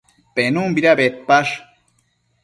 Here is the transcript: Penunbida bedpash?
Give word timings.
Penunbida 0.35 0.93
bedpash? 0.99 1.53